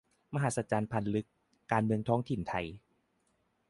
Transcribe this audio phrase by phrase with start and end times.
[0.33, 1.27] มหัศจรรย์พันลึก
[1.71, 2.65] การเมืองท้องถิ่นไทย